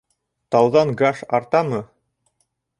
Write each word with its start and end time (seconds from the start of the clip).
Тауҙан 0.55 0.95
гаш 1.03 1.23
артамы? 1.41 1.85